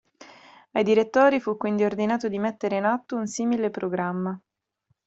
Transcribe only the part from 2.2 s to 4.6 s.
di mettere in atto un simile programma.